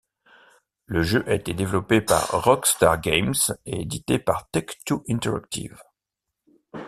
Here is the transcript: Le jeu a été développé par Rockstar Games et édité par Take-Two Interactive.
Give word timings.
Le 0.87 1.03
jeu 1.03 1.23
a 1.27 1.35
été 1.35 1.53
développé 1.53 2.01
par 2.01 2.27
Rockstar 2.43 2.99
Games 3.01 3.33
et 3.67 3.81
édité 3.81 4.17
par 4.17 4.49
Take-Two 4.49 5.03
Interactive. 5.07 5.77